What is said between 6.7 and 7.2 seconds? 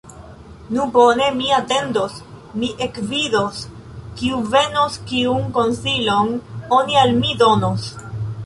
oni al